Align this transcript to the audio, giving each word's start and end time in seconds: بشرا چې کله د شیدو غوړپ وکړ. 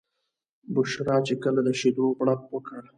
بشرا 0.73 1.17
چې 1.27 1.33
کله 1.43 1.59
د 1.67 1.69
شیدو 1.79 2.05
غوړپ 2.17 2.41
وکړ. 2.53 2.81